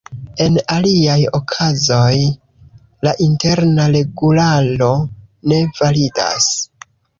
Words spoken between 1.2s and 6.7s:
okazoj, la Interna Regularo ne validas.